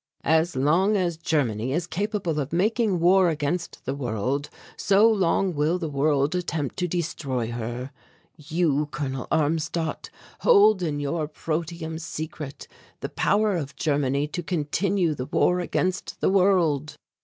[0.25, 5.77] As long as Germany is capable of making war against the world so long will
[5.77, 7.91] the world attempt to destroy her.
[8.35, 10.09] You, Colonel Armstadt,
[10.39, 12.67] hold in your protium secret
[13.01, 16.95] the power of Germany to continue the war against the world.